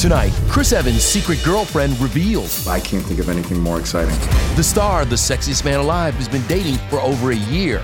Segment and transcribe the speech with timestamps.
[0.00, 2.50] Tonight, Chris Evans' secret girlfriend revealed.
[2.66, 4.18] I can't think of anything more exciting.
[4.56, 7.82] The star, the sexiest man alive, has been dating for over a year.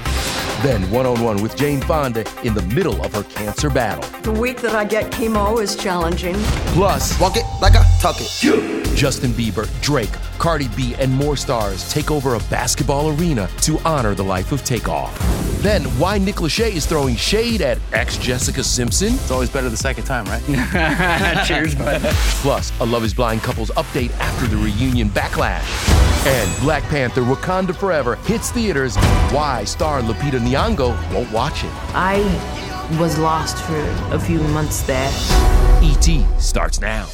[0.62, 4.08] Then, one on one with Jane Fonda in the middle of her cancer battle.
[4.22, 6.34] The week that I get chemo is challenging.
[6.74, 8.96] Plus, Walk it like I talk it.
[8.96, 14.14] Justin Bieber, Drake, Cardi B, and more stars take over a basketball arena to honor
[14.14, 15.14] the life of Takeoff.
[15.62, 19.14] Then, why Nick Lachey is throwing shade at ex Jessica Simpson.
[19.14, 20.42] It's always better the second time, right?
[21.46, 22.00] Cheers, bud.
[22.42, 25.66] Plus, a Love is Blind couple's update after the reunion backlash.
[26.26, 28.96] And Black Panther Wakanda Forever hits theaters.
[29.30, 31.70] Why star Lupita Nyong'o won't watch it.
[31.92, 32.18] I
[32.98, 33.78] was lost for
[34.14, 35.10] a few months there.
[35.82, 36.24] E.T.
[36.38, 37.04] starts now.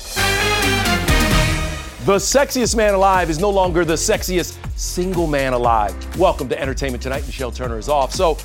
[2.05, 5.93] The sexiest man alive is no longer the sexiest single man alive.
[6.19, 7.25] Welcome to Entertainment Tonight.
[7.25, 8.13] Nichelle Turner is off.
[8.13, 8.39] So,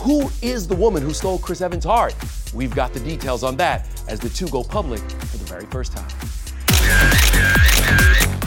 [0.00, 2.16] who is the woman who stole Chris Evans' heart?
[2.52, 5.96] We've got the details on that as the two go public for the very first
[5.96, 6.08] time.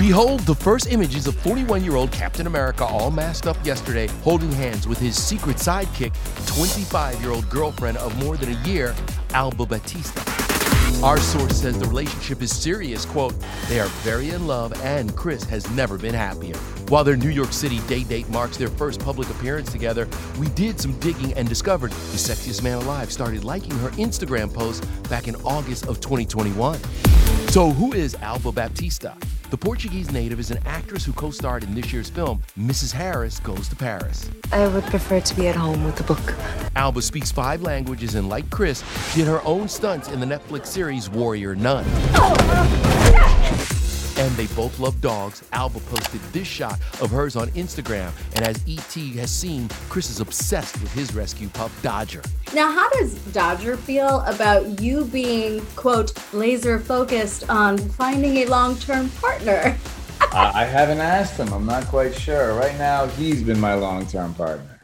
[0.03, 4.51] Behold the first images of 41 year old Captain America all masked up yesterday, holding
[4.51, 6.13] hands with his secret sidekick,
[6.45, 8.93] 25 year old girlfriend of more than a year,
[9.29, 10.21] Alba Baptista.
[11.01, 13.05] Our source says the relationship is serious.
[13.05, 13.33] Quote,
[13.69, 16.57] they are very in love and Chris has never been happier.
[16.89, 20.81] While their New York City day date marks their first public appearance together, we did
[20.81, 25.37] some digging and discovered the sexiest man alive started liking her Instagram post back in
[25.45, 26.77] August of 2021.
[27.51, 29.15] So, who is Alba Baptista?
[29.53, 32.91] The Portuguese native is an actress who co starred in this year's film, Mrs.
[32.91, 34.27] Harris Goes to Paris.
[34.51, 36.33] I would prefer to be at home with the book.
[36.75, 38.83] Alba speaks five languages, and like Chris,
[39.13, 41.85] did her own stunts in the Netflix series Warrior Nun.
[42.15, 43.69] Oh,
[44.23, 45.43] And they both love dogs.
[45.51, 50.21] Alba posted this shot of hers on Instagram, and as ET has seen, Chris is
[50.21, 52.21] obsessed with his rescue pup, Dodger.
[52.53, 58.77] Now, how does Dodger feel about you being, quote, laser focused on finding a long
[58.77, 59.77] term partner?
[60.21, 61.51] I I haven't asked him.
[61.51, 62.53] I'm not quite sure.
[62.53, 64.79] Right now, he's been my long term partner.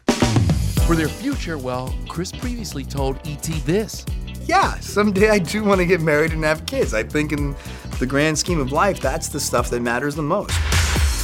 [0.86, 4.06] For their future, well, Chris previously told ET this.
[4.46, 6.94] Yeah, someday I do want to get married and have kids.
[6.94, 7.56] I think in
[8.00, 10.54] the grand scheme of life, that's the stuff that matters the most.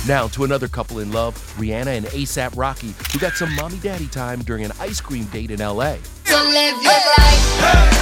[0.08, 4.08] Now to another couple in love, Rihanna and ASAP Rocky, who got some mommy daddy
[4.08, 5.98] time during an ice cream date in LA.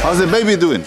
[0.02, 0.82] How's the baby doing?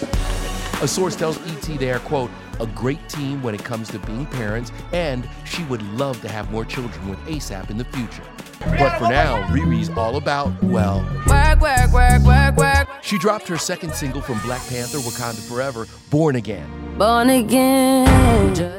[0.83, 2.29] A source tells ET they are, quote,
[2.59, 6.51] a great team when it comes to being parents, and she would love to have
[6.51, 8.23] more children with ASAP in the future.
[8.59, 12.89] But for now, Riri's all about, well, work, work, work, work, work.
[13.01, 16.69] She dropped her second single from Black Panther Wakanda Forever, Born Again.
[16.97, 18.07] Born again.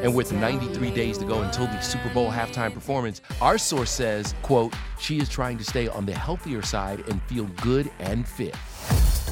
[0.02, 4.34] And with 93 days to go until the Super Bowl halftime performance, our source says,
[4.42, 8.56] quote, she is trying to stay on the healthier side and feel good and fit.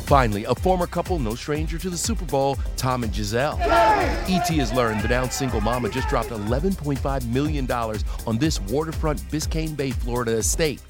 [0.07, 3.59] Finally, a former couple no stranger to the Super Bowl, Tom and Gisele.
[3.61, 9.77] ET has learned the now single mama just dropped $11.5 million on this waterfront Biscayne
[9.77, 10.81] Bay, Florida estate.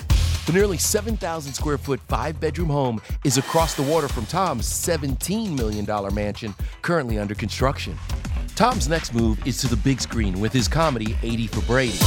[0.44, 5.56] The nearly 7,000 square foot, five bedroom home is across the water from Tom's $17
[5.56, 7.98] million mansion currently under construction.
[8.56, 11.98] Tom's next move is to the big screen with his comedy 80 for Brady.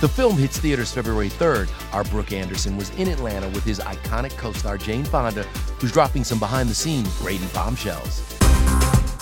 [0.00, 1.70] The film hits theaters February 3rd.
[1.92, 5.42] Our Brooke Anderson was in Atlanta with his iconic co star Jane Fonda,
[5.78, 8.26] who's dropping some behind the scenes Brady bombshells.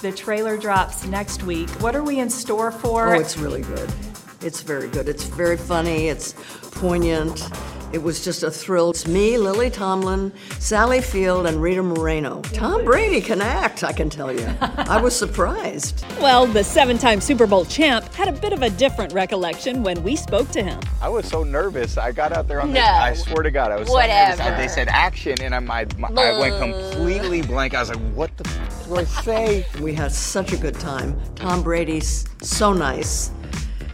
[0.00, 1.68] The trailer drops next week.
[1.82, 3.16] What are we in store for?
[3.16, 3.92] Oh, it's really good.
[4.40, 5.08] It's very good.
[5.08, 6.06] It's very funny.
[6.06, 6.36] It's
[6.70, 7.50] poignant.
[7.90, 8.90] It was just a thrill.
[8.90, 12.42] It's me, Lily Tomlin, Sally Field, and Rita Moreno.
[12.42, 14.46] Tom Brady can act, I can tell you.
[14.60, 16.04] I was surprised.
[16.18, 20.02] Well, the seven time Super Bowl champ had a bit of a different recollection when
[20.02, 20.80] we spoke to him.
[21.00, 21.96] I was so nervous.
[21.96, 22.80] I got out there on no.
[22.80, 22.84] the.
[22.84, 24.36] I swear to God, I was Whatever.
[24.36, 24.58] so nervous.
[24.58, 27.74] They said action, and I, my, my, I went completely blank.
[27.74, 29.66] I was like, what the f- do I say?
[29.80, 31.18] We had such a good time.
[31.36, 33.30] Tom Brady's so nice.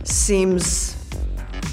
[0.05, 0.95] Seems,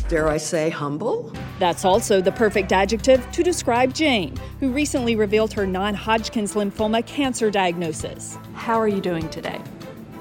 [0.09, 1.33] dare I say, humble?
[1.61, 7.05] That's also the perfect adjective to describe Jane, who recently revealed her non Hodgkin's lymphoma
[7.05, 8.39] cancer diagnosis.
[8.55, 9.61] How are you doing today?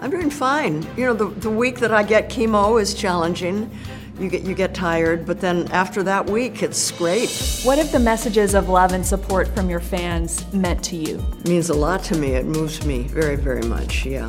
[0.02, 0.86] I'm doing fine.
[0.98, 3.70] You know, the, the week that I get chemo is challenging.
[4.18, 7.30] You get you get tired, but then after that week, it's great.
[7.62, 11.24] What have the messages of love and support from your fans meant to you?
[11.38, 12.32] It means a lot to me.
[12.34, 14.04] It moves me very, very much.
[14.04, 14.28] Yeah.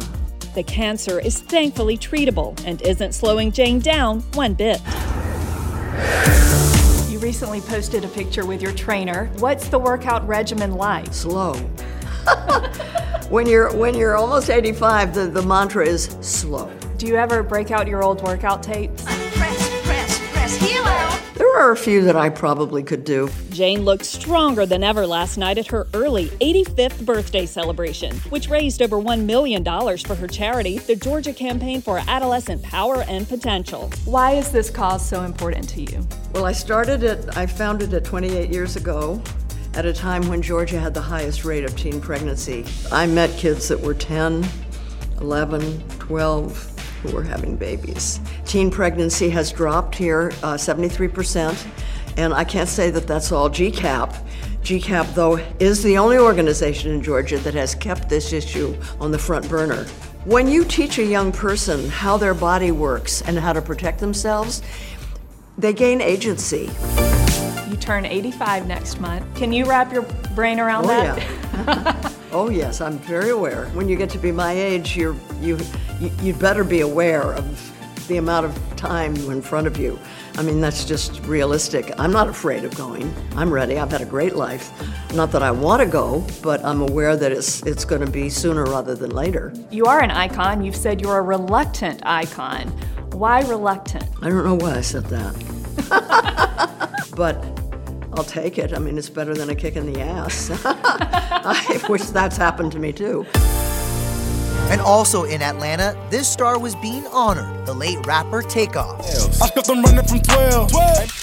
[0.55, 4.79] The cancer is thankfully treatable and isn't slowing Jane down one bit.
[7.31, 9.27] Recently posted a picture with your trainer.
[9.37, 11.13] What's the workout regimen like?
[11.13, 11.53] Slow.
[13.29, 16.69] when you're when you're almost 85, the, the mantra is slow.
[16.97, 19.05] Do you ever break out your old workout tapes?
[21.51, 23.29] There are a few that I probably could do.
[23.49, 28.81] Jane looked stronger than ever last night at her early 85th birthday celebration, which raised
[28.81, 29.61] over $1 million
[29.97, 33.91] for her charity, the Georgia Campaign for Adolescent Power and Potential.
[34.05, 36.07] Why is this cause so important to you?
[36.31, 39.21] Well, I started it, I founded it 28 years ago
[39.73, 42.65] at a time when Georgia had the highest rate of teen pregnancy.
[42.93, 44.47] I met kids that were 10,
[45.19, 48.19] 11, 12 who were having babies.
[48.45, 51.67] Teen pregnancy has dropped here uh, 73%,
[52.17, 54.15] and I can't say that that's all GCAP.
[54.61, 59.17] GCAP, though, is the only organization in Georgia that has kept this issue on the
[59.17, 59.85] front burner.
[60.25, 64.61] When you teach a young person how their body works and how to protect themselves,
[65.57, 66.69] they gain agency.
[67.69, 69.25] You turn 85 next month.
[69.35, 70.03] Can you wrap your
[70.35, 71.17] brain around Oh, that?
[71.17, 72.13] yeah.
[72.31, 73.65] oh, yes, I'm very aware.
[73.67, 75.57] When you get to be my age, you're, you,
[75.99, 79.99] you, you'd better be aware of the amount of time in front of you.
[80.37, 81.93] I mean, that's just realistic.
[81.97, 83.13] I'm not afraid of going.
[83.35, 83.77] I'm ready.
[83.77, 84.71] I've had a great life.
[85.13, 88.29] Not that I want to go, but I'm aware that it's, it's going to be
[88.29, 89.53] sooner rather than later.
[89.69, 90.63] You are an icon.
[90.63, 92.69] You've said you're a reluctant icon.
[93.11, 94.05] Why reluctant?
[94.21, 95.35] I don't know why I said that.
[97.15, 97.60] but
[98.13, 98.73] I'll take it.
[98.73, 100.51] I mean, it's better than a kick in the ass.
[100.65, 103.25] I wish that's happened to me too.
[104.71, 109.05] And also in Atlanta, this star was being honored, the late rapper Takeoff.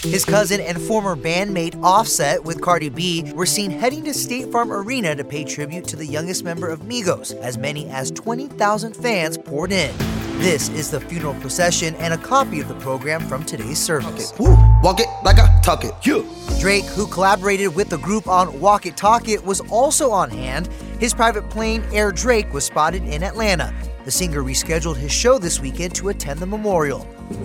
[0.02, 4.70] His cousin and former bandmate Offset with Cardi B were seen heading to State Farm
[4.70, 9.38] Arena to pay tribute to the youngest member of Migos, as many as 20,000 fans
[9.38, 9.94] poured in.
[10.38, 14.32] This is the funeral procession and a copy of the program from today's service.
[14.38, 15.92] Walk it like I talk it.
[16.06, 16.22] Yeah.
[16.60, 20.68] Drake, who collaborated with the group on Walk It Talk It, was also on hand.
[21.00, 23.74] His private plane, Air Drake, was spotted in Atlanta.
[24.04, 27.00] The singer rescheduled his show this weekend to attend the memorial.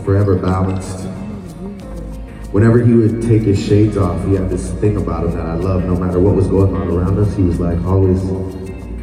[0.05, 1.07] Forever balanced.
[2.51, 5.55] Whenever he would take his shades off, he had this thing about him that I
[5.55, 5.83] love.
[5.83, 8.21] No matter what was going on around us, he was like always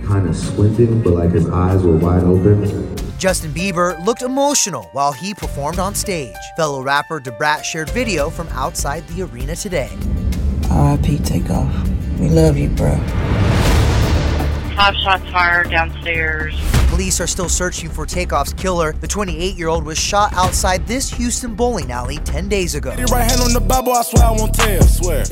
[0.07, 2.90] kind of squinting, but like his eyes were wide open.
[3.21, 6.35] Justin Bieber looked emotional while he performed on stage.
[6.57, 9.91] Fellow rapper Da Brat shared video from outside the arena today.
[10.71, 11.19] R.I.P.
[11.19, 11.71] Takeoff.
[12.19, 12.97] We love you, bro.
[14.75, 16.59] Five shots fired downstairs.
[16.89, 18.93] Police are still searching for Takeoff's killer.
[18.95, 22.95] The 28 year old was shot outside this Houston bowling alley 10 days ago.
[22.95, 25.25] Your right hand on the Bible, I swear I won't tell, swear.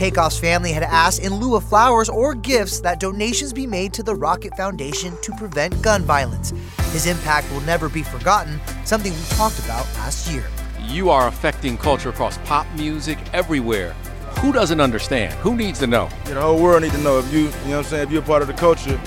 [0.00, 4.02] Takeoff's family had asked in lieu of flowers or gifts that donations be made to
[4.02, 6.54] the Rocket Foundation to prevent gun violence.
[6.92, 10.46] His impact will never be forgotten, something we talked about last year.
[10.86, 13.92] You are affecting culture across pop music everywhere.
[14.38, 15.34] Who doesn't understand?
[15.34, 16.08] Who needs to know?
[16.24, 17.18] Yeah, the whole world need to know.
[17.18, 18.98] If you, you know what I'm saying, if you're a part of the culture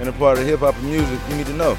[0.00, 1.78] and a part of hip hop and music, you need to know.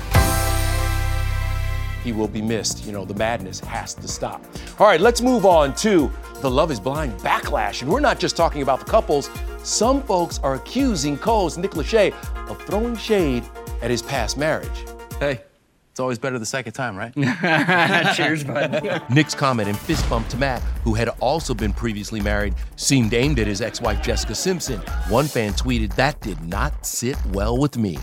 [2.04, 2.86] He will be missed.
[2.86, 4.44] You know, the madness has to stop.
[4.80, 7.82] All right, let's move on to the Love is Blind backlash.
[7.82, 9.30] And we're not just talking about the couples.
[9.64, 12.14] Some folks are accusing Cole's Nick Lachey
[12.50, 13.44] of throwing shade
[13.82, 14.86] at his past marriage.
[15.20, 15.42] Hey,
[15.94, 17.14] it's always better the second time, right?
[18.16, 19.04] Cheers, bud.
[19.10, 23.40] Nick's comment and fist bump to Matt, who had also been previously married, seemed aimed
[23.40, 24.80] at his ex wife Jessica Simpson.
[25.08, 28.00] One fan tweeted, That did not sit well with me.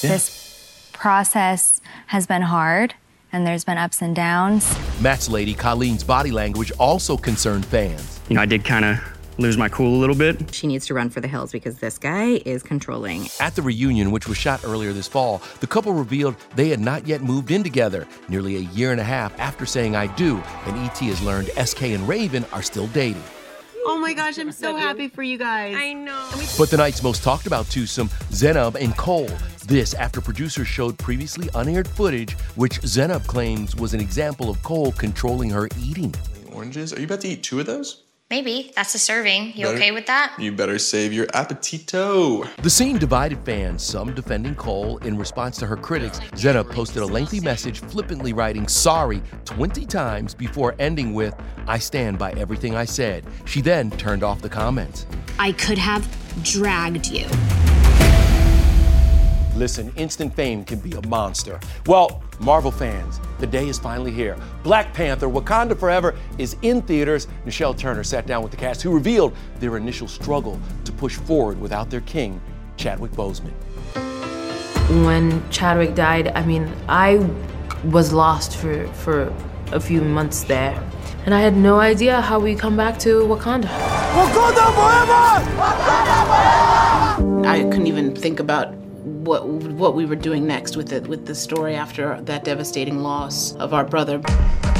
[0.00, 2.94] This process has been hard
[3.34, 4.78] and there's been ups and downs.
[5.00, 8.20] Matt's lady, Colleen's body language also concerned fans.
[8.28, 8.98] You know, I did kind of
[9.38, 10.54] lose my cool a little bit.
[10.54, 13.26] She needs to run for the hills because this guy is controlling.
[13.40, 17.08] At the reunion, which was shot earlier this fall, the couple revealed they had not
[17.08, 20.36] yet moved in together, nearly a year and a half after saying I do,
[20.66, 23.24] and ET has learned SK and Raven are still dating.
[23.86, 25.74] Oh my gosh, I'm so happy for you guys.
[25.76, 26.30] I know.
[26.56, 29.28] But the night's most talked about twosome, Zanab and Cole.
[29.66, 34.92] This after producers showed previously unaired footage, which Zanab claims was an example of Cole
[34.92, 36.14] controlling her eating.
[36.52, 36.92] Oranges?
[36.92, 38.02] Are you about to eat two of those?
[38.28, 38.72] Maybe.
[38.76, 39.52] That's a serving.
[39.54, 40.34] You Better- okay with that?
[40.38, 42.46] You better save your appetito.
[42.62, 44.98] The scene divided fans, some defending Cole.
[44.98, 50.34] In response to her critics, Zanab posted a lengthy message flippantly writing sorry 20 times
[50.34, 51.34] before ending with,
[51.66, 53.24] I stand by everything I said.
[53.46, 55.06] She then turned off the comments.
[55.38, 56.06] I could have
[56.42, 57.26] dragged you.
[59.56, 61.60] Listen, instant fame can be a monster.
[61.86, 64.36] Well, Marvel fans, the day is finally here.
[64.64, 67.28] Black Panther Wakanda Forever is in theaters.
[67.46, 71.60] Nichelle Turner sat down with the cast who revealed their initial struggle to push forward
[71.60, 72.40] without their king,
[72.76, 73.52] Chadwick Boseman.
[75.06, 77.24] When Chadwick died, I mean, I
[77.84, 79.32] was lost for, for
[79.70, 80.82] a few months there.
[81.26, 83.68] And I had no idea how we come back to Wakanda.
[83.68, 85.50] Wakanda forever!
[85.56, 87.46] Wakanda forever!
[87.46, 88.83] I couldn't even think about
[89.24, 93.54] what what we were doing next with it with the story after that devastating loss
[93.56, 94.20] of our brother.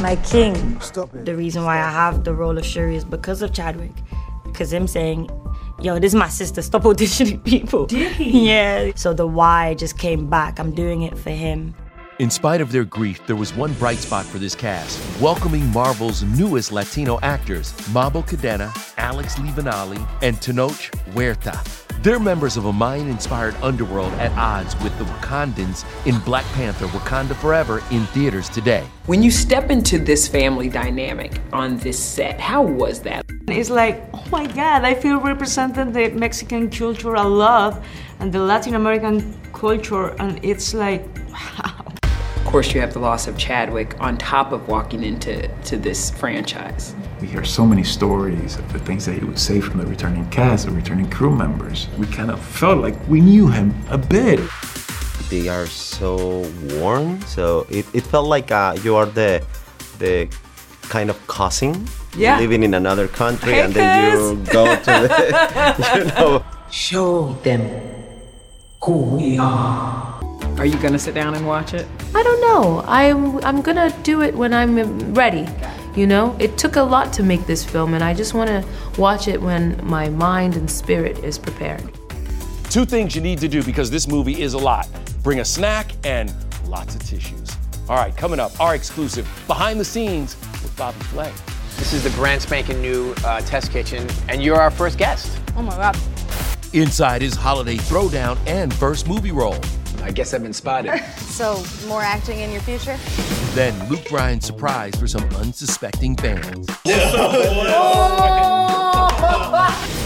[0.00, 0.78] My king.
[1.24, 3.92] The reason why I have the role of Shuri is because of Chadwick.
[4.44, 5.30] Because him saying,
[5.80, 7.86] yo, this is my sister, stop auditioning people.
[7.86, 8.44] Did he?
[8.48, 8.92] Yeah.
[8.94, 10.60] So the why just came back.
[10.60, 11.74] I'm doing it for him.
[12.20, 16.22] In spite of their grief, there was one bright spot for this cast, welcoming Marvel's
[16.22, 21.83] newest Latino actors, Mabel Cadena, Alex Livinalli, and Tenoch Huerta.
[22.04, 27.34] They're members of a Mayan-inspired underworld at odds with the Wakandans in Black Panther Wakanda
[27.34, 28.86] Forever in theaters today.
[29.06, 33.24] When you step into this family dynamic on this set, how was that?
[33.48, 37.82] It's like, oh my God, I feel represented the Mexican culture I love
[38.20, 41.08] and the Latin American culture, and it's like,
[41.83, 41.83] Of
[42.54, 46.94] course, you have the loss of Chadwick on top of walking into to this franchise.
[47.20, 50.24] We hear so many stories of the things that he would say from the returning
[50.30, 51.88] cast, the returning crew members.
[51.98, 54.38] We kind of felt like we knew him a bit.
[55.30, 59.42] They are so warm, so it, it felt like uh, you are the
[59.98, 60.28] the
[60.82, 62.38] kind of cousin Yeah.
[62.38, 66.44] living in another country, Hey, and then you go to the, you know.
[66.70, 67.62] Show them
[68.80, 70.13] who we are.
[70.58, 71.86] Are you gonna sit down and watch it?
[72.14, 72.84] I don't know.
[72.86, 75.46] I'm I'm gonna do it when I'm ready.
[75.96, 78.64] You know, it took a lot to make this film, and I just want to
[78.98, 81.82] watch it when my mind and spirit is prepared.
[82.70, 84.88] Two things you need to do because this movie is a lot.
[85.22, 86.34] Bring a snack and
[86.66, 87.56] lots of tissues.
[87.88, 91.32] All right, coming up, our exclusive behind the scenes with Bobby Flay.
[91.78, 95.38] This is the brand spanking new uh, test kitchen, and you're our first guest.
[95.56, 95.96] oh my God.
[96.72, 99.58] Inside his holiday throwdown and first movie role.
[100.04, 101.02] I guess I've been spotted.
[101.34, 102.96] So, more acting in your future?
[103.56, 106.68] Then Luke Bryan's surprise for some unsuspecting fans.
[106.86, 108.04] Oh!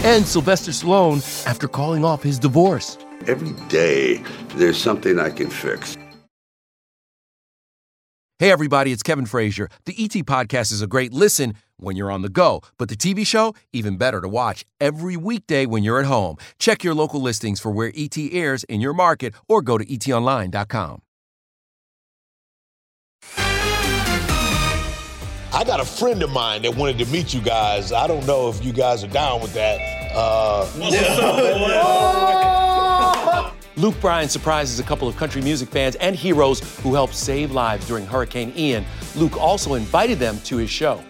[0.03, 2.97] And Sylvester Stallone after calling off his divorce.
[3.27, 4.23] Every day,
[4.55, 5.97] there's something I can fix.
[8.39, 9.69] Hey everybody, it's Kevin Frazier.
[9.85, 13.25] The ET podcast is a great listen when you're on the go, but the TV
[13.25, 16.37] show even better to watch every weekday when you're at home.
[16.59, 21.01] Check your local listings for where ET airs in your market or go to etonline.com.
[25.51, 27.91] I got a friend of mine that wanted to meet you guys.
[27.91, 29.79] I don't know if you guys are down with that.
[30.15, 30.65] Uh,
[33.75, 37.87] Luke Bryan surprises a couple of country music fans and heroes who helped save lives
[37.87, 38.85] during Hurricane Ian.
[39.15, 41.01] Luke also invited them to his show.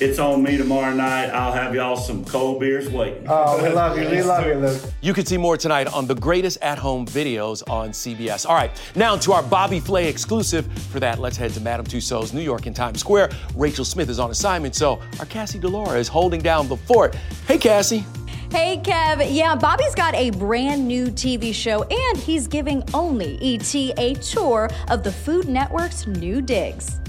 [0.00, 1.30] It's on me tomorrow night.
[1.30, 3.26] I'll have y'all some cold beers waiting.
[3.28, 4.08] Oh, we love you.
[4.08, 4.82] We love you, Luke.
[5.00, 8.44] You can see more tonight on the greatest at home videos on CBS.
[8.44, 10.66] All right, now to our Bobby Flay exclusive.
[10.90, 13.30] For that, let's head to Madame Tussauds, New York, in Times Square.
[13.54, 17.14] Rachel Smith is on assignment, so our Cassie DiLaura is holding down the fort.
[17.46, 18.04] Hey, Cassie.
[18.50, 19.26] Hey, Kev.
[19.32, 24.70] Yeah, Bobby's got a brand new TV show, and he's giving Only ET a tour
[24.88, 27.00] of the Food Network's new digs.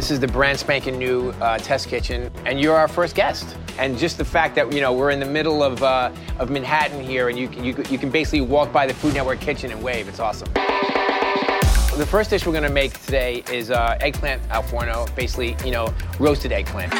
[0.00, 3.54] This is the brand spanking new uh, test kitchen, and you're our first guest.
[3.76, 7.04] And just the fact that you know we're in the middle of uh, of Manhattan
[7.04, 9.82] here, and you can you, you can basically walk by the Food Network kitchen and
[9.82, 10.08] wave.
[10.08, 10.48] It's awesome.
[10.54, 15.92] The first dish we're gonna make today is uh, eggplant al forno, basically you know
[16.18, 16.94] roasted eggplant.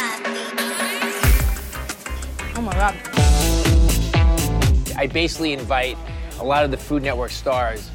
[2.54, 2.94] Oh my God.
[4.98, 5.96] I basically invite
[6.38, 7.90] a lot of the Food Network stars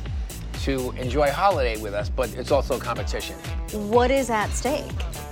[0.63, 3.35] to enjoy holiday with us, but it's also a competition.
[3.75, 4.89] What is at stake?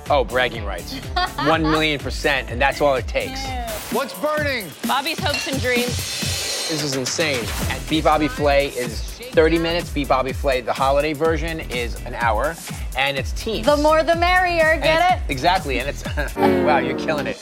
[0.09, 0.97] Oh, bragging rights.
[1.47, 3.41] One million percent, and that's all it takes.
[3.93, 4.69] What's burning?
[4.85, 5.95] Bobby's hopes and dreams.
[6.69, 7.45] This is insane.
[7.69, 8.99] And Beat Bobby Flay is
[9.31, 9.89] 30 minutes.
[9.91, 12.55] Beat Bobby Flay, the holiday version, is an hour,
[12.97, 13.65] and it's teams.
[13.65, 15.31] The more the merrier, get it?
[15.31, 16.03] Exactly, and it's
[16.35, 17.41] wow, you're killing it.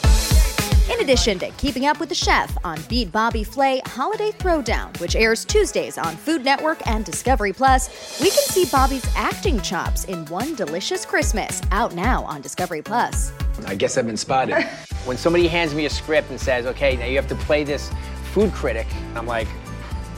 [0.91, 5.15] In addition to Keeping Up with the Chef on Beat Bobby Flay Holiday Throwdown, which
[5.15, 10.25] airs Tuesdays on Food Network and Discovery Plus, we can see Bobby's acting chops in
[10.25, 13.31] One Delicious Christmas, out now on Discovery Plus.
[13.65, 14.65] I guess I've been spotted.
[15.05, 17.89] when somebody hands me a script and says, "Okay, now you have to play this
[18.33, 19.47] food critic," I'm like,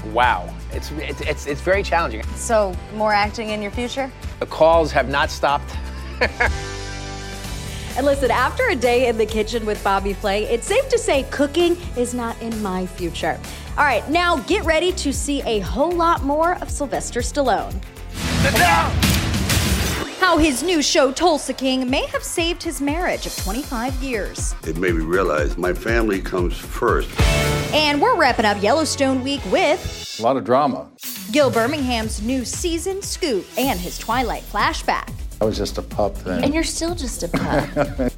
[0.07, 4.11] "Wow, it's it's it's, it's very challenging." So, more acting in your future?
[4.39, 5.75] The calls have not stopped.
[7.95, 11.23] And listen, after a day in the kitchen with Bobby Flay, it's safe to say
[11.29, 13.39] cooking is not in my future.
[13.77, 17.79] All right, now get ready to see a whole lot more of Sylvester Stallone.
[20.19, 24.55] How his new show, Tulsa King, may have saved his marriage of 25 years.
[24.65, 27.09] It made me realize my family comes first.
[27.73, 30.89] And we're wrapping up Yellowstone Week with A lot of drama.
[31.31, 35.09] Gil Birmingham's new season scoop and his Twilight flashback.
[35.43, 36.41] I was just a pup then.
[36.41, 38.13] And you're still just a pup.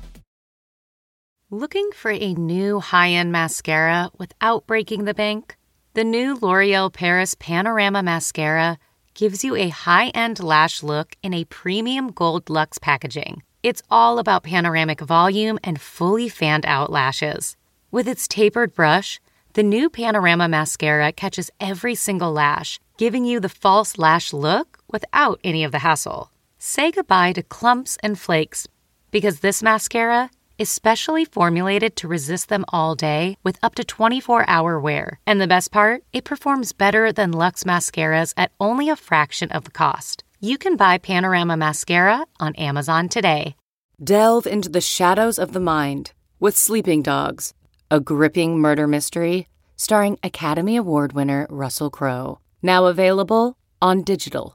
[1.49, 5.57] Looking for a new high end mascara without breaking the bank?
[5.95, 8.77] The new L'Oreal Paris Panorama Mascara
[9.15, 13.41] gives you a high end lash look in a premium gold luxe packaging.
[13.63, 17.57] It's all about panoramic volume and fully fanned out lashes.
[17.89, 19.19] With its tapered brush,
[19.53, 25.39] the new Panorama Mascara catches every single lash, giving you the false lash look without
[25.43, 26.29] any of the hassle.
[26.67, 28.67] Say goodbye to clumps and flakes
[29.11, 34.49] because this mascara is specially formulated to resist them all day with up to 24
[34.49, 35.19] hour wear.
[35.27, 39.65] And the best part, it performs better than Luxe mascaras at only a fraction of
[39.65, 40.23] the cost.
[40.39, 43.55] You can buy Panorama Mascara on Amazon today.
[44.03, 47.53] Delve into the shadows of the mind with Sleeping Dogs,
[47.91, 52.39] a gripping murder mystery starring Academy Award winner Russell Crowe.
[52.63, 54.54] Now available on digital.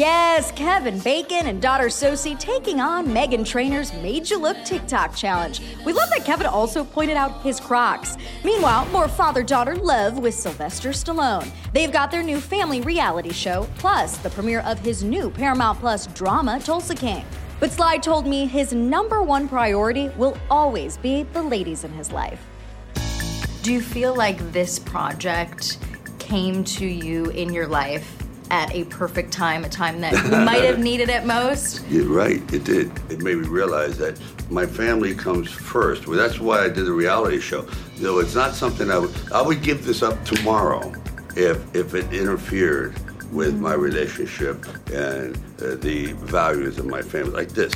[0.00, 5.60] Yes, Kevin Bacon and daughter Sosie taking on Meghan Trainor's Made You Look TikTok challenge.
[5.84, 8.16] We love that Kevin also pointed out his Crocs.
[8.42, 11.50] Meanwhile, more father daughter love with Sylvester Stallone.
[11.74, 16.06] They've got their new family reality show, plus the premiere of his new Paramount Plus
[16.06, 17.26] drama, Tulsa King.
[17.58, 22.10] But Sly told me his number one priority will always be the ladies in his
[22.10, 22.42] life.
[23.60, 25.76] Do you feel like this project
[26.18, 28.19] came to you in your life
[28.50, 31.86] at a perfect time, a time that you might have needed it most?
[31.88, 32.90] You're right, it did.
[33.10, 36.06] It made me realize that my family comes first.
[36.06, 37.66] Well, that's why I did the reality show.
[37.96, 40.92] You know, it's not something I would, I would give this up tomorrow
[41.36, 42.94] if, if it interfered
[43.32, 47.72] with my relationship and uh, the values of my family, like this,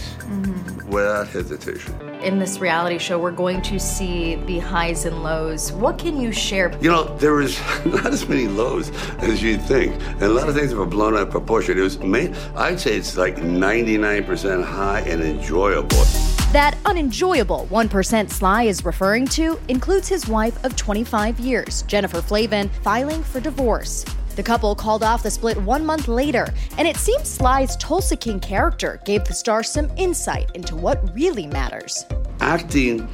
[0.88, 1.94] without hesitation.
[2.22, 5.72] In this reality show, we're going to see the highs and lows.
[5.72, 6.76] What can you share?
[6.80, 10.54] You know, there is not as many lows as you'd think, and a lot of
[10.54, 11.78] things have been blown out of proportion.
[11.78, 16.04] It was, main, I'd say it's like 99% high and enjoyable.
[16.52, 22.68] That unenjoyable 1% Sly is referring to includes his wife of 25 years, Jennifer Flavin,
[22.82, 24.04] filing for divorce.
[24.36, 28.40] The couple called off the split one month later, and it seems Sly's Tulsa King
[28.40, 32.04] character gave the star some insight into what really matters.
[32.40, 33.08] Acting,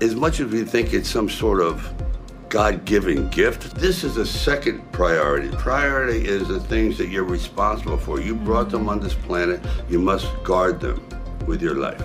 [0.00, 1.92] as much as we think it's some sort of
[2.48, 5.48] God given gift, this is a second priority.
[5.56, 8.20] Priority is the things that you're responsible for.
[8.20, 11.04] You brought them on this planet, you must guard them
[11.46, 12.02] with your life.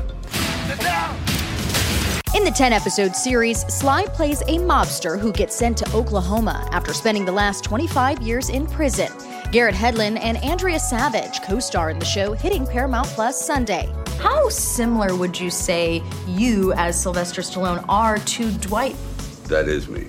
[2.35, 6.93] In the 10 episode series, Sly plays a mobster who gets sent to Oklahoma after
[6.93, 9.09] spending the last 25 years in prison.
[9.53, 13.89] Garrett Hedlund and Andrea Savage co star in the show, hitting Paramount Plus Sunday.
[14.19, 18.97] How similar would you say you, as Sylvester Stallone, are to Dwight?
[19.45, 20.07] That is me.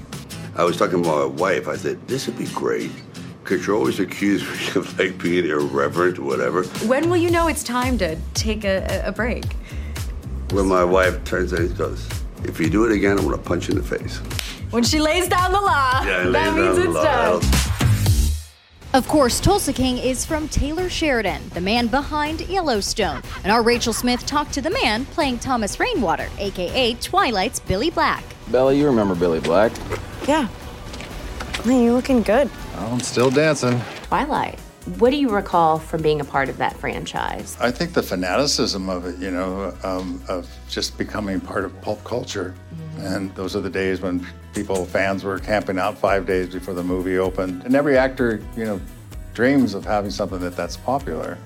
[0.57, 1.69] I was talking to my wife.
[1.69, 2.91] I said, this would be great
[3.45, 6.65] because you're always accused of like being irreverent or whatever.
[6.89, 9.45] When will you know it's time to take a, a break?
[10.53, 12.09] When my wife turns and goes,
[12.45, 14.19] if you do it again, I'm going to punch you in the face.
[14.71, 17.43] When she lays down the law, Yeah, that means it's done.
[18.95, 23.23] Of course, Tulsa King is from Taylor Sheridan, the man behind Yellowstone.
[23.43, 28.25] And our Rachel Smith talked to the man playing Thomas Rainwater, aka Twilight's Billy Black.
[28.49, 29.73] Bella, you remember Billy Black?
[30.27, 30.49] Yeah.
[31.67, 32.49] Man, you're looking good.
[32.77, 33.81] I'm still dancing.
[34.05, 34.59] Twilight.
[34.99, 37.57] What do you recall from being a part of that franchise?
[37.61, 42.05] I think the fanaticism of it, you know, um, of just becoming part of pulp
[42.05, 42.55] culture.
[42.99, 46.85] And those are the days when people, fans were camping out five days before the
[46.85, 47.65] movie opened.
[47.65, 48.81] And every actor, you know,
[49.35, 51.37] dreams of having something that that's popular.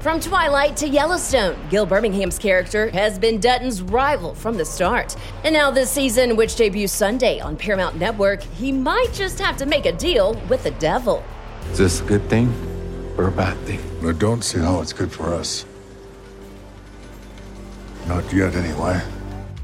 [0.00, 5.14] From Twilight to Yellowstone, Gil Birmingham's character has been Dutton's rival from the start.
[5.44, 9.66] And now this season, which debuts Sunday on Paramount Network, he might just have to
[9.66, 11.22] make a deal with the devil.
[11.72, 12.52] Is this a good thing
[13.16, 13.80] or a bad thing?
[14.06, 15.64] I don't see how it's good for us.
[18.06, 19.00] Not yet, anyway.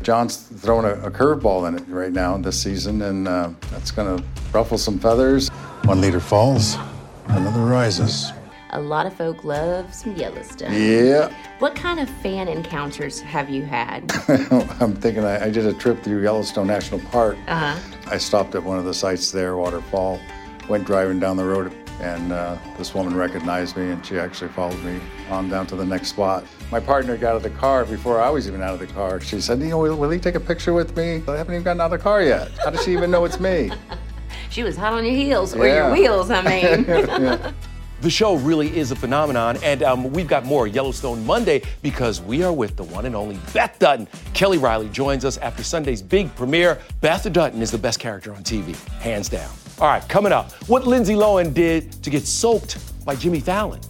[0.02, 4.16] John's throwing a, a curveball in it right now this season, and uh, that's going
[4.16, 5.48] to ruffle some feathers.
[5.84, 6.76] One leader falls,
[7.26, 8.32] another rises.
[8.70, 10.72] A lot of folk love some Yellowstone.
[10.72, 11.34] Yeah.
[11.58, 14.12] What kind of fan encounters have you had?
[14.80, 17.36] I'm thinking I, I did a trip through Yellowstone National Park.
[17.48, 18.10] Uh huh.
[18.10, 20.20] I stopped at one of the sites there, Waterfall,
[20.68, 24.82] went driving down the road, and uh, this woman recognized me, and she actually followed
[24.84, 26.44] me on down to the next spot.
[26.70, 29.20] My partner got out of the car before I was even out of the car.
[29.20, 31.22] She said, "You know, will, will he take a picture with me?
[31.28, 32.50] I haven't even gotten out of the car yet.
[32.58, 33.70] How does she even know it's me?"
[34.48, 37.54] She was hot on your heels, or your wheels, I mean.
[38.02, 42.42] The show really is a phenomenon, and um, we've got more Yellowstone Monday because we
[42.42, 44.06] are with the one and only Beth Dutton.
[44.34, 46.78] Kelly Reilly joins us after Sunday's big premiere.
[47.00, 49.50] Beth Dutton is the best character on TV, hands down.
[49.78, 53.80] All right, coming up, what Lindsay Lohan did to get soaked by Jimmy Fallon.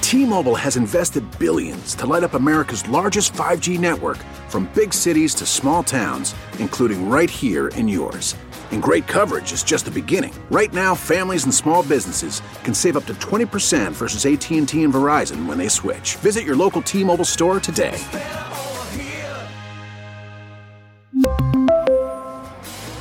[0.00, 5.46] T-Mobile has invested billions to light up America's largest 5G network from big cities to
[5.46, 8.36] small towns, including right here in yours.
[8.70, 10.32] And great coverage is just the beginning.
[10.50, 15.46] Right now, families and small businesses can save up to 20% versus AT&T and Verizon
[15.46, 16.14] when they switch.
[16.16, 17.98] Visit your local T-Mobile store today.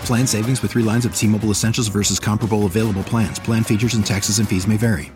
[0.05, 3.39] Plan savings with three lines of T Mobile Essentials versus comparable available plans.
[3.39, 5.11] Plan features and taxes and fees may vary.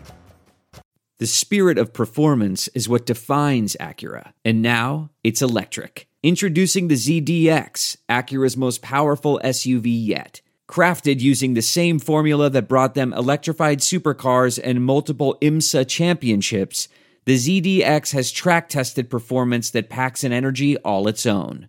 [1.18, 6.06] The spirit of performance is what defines Acura, and now it's electric.
[6.22, 10.40] Introducing the ZDX, Acura's most powerful SUV yet.
[10.68, 16.88] Crafted using the same formula that brought them electrified supercars and multiple IMSA championships,
[17.24, 21.68] the ZDX has track tested performance that packs an energy all its own.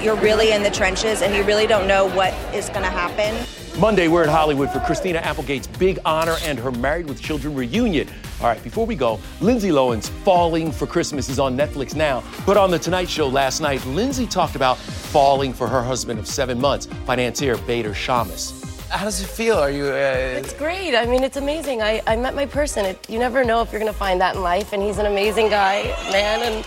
[0.00, 3.46] You're really in the trenches and you really don't know what is going to happen.
[3.80, 8.08] Monday, we're in Hollywood for Christina Applegate's big honor and her Married with Children reunion.
[8.40, 12.22] All right, before we go, Lindsay Lohan's Falling for Christmas is on Netflix now.
[12.44, 16.26] But on The Tonight Show last night, Lindsay talked about falling for her husband of
[16.26, 18.62] seven months, financier Bader Shammas.
[18.88, 19.56] How does it feel?
[19.56, 19.86] Are you?
[19.86, 20.38] Uh...
[20.38, 20.94] It's great.
[20.94, 21.82] I mean, it's amazing.
[21.82, 22.84] I, I met my person.
[22.84, 25.06] It, you never know if you're going to find that in life, and he's an
[25.06, 25.82] amazing guy,
[26.12, 26.66] man, and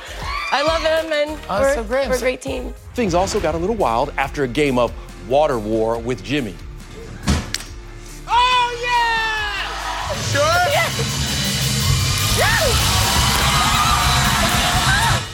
[0.52, 2.08] I love him, and Oh, we're, so great.
[2.10, 2.74] we're a great team.
[2.96, 4.92] Things also got a little wild after a game of
[5.30, 6.56] water war with Jimmy.
[8.28, 10.16] Oh yeah!
[10.16, 10.66] You sure?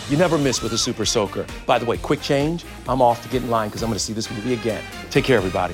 [0.07, 1.47] You never miss with a super soaker.
[1.65, 2.63] By the way, quick change.
[2.87, 4.83] I'm off to get in line because I'm going to see this movie again.
[5.09, 5.73] Take care, everybody.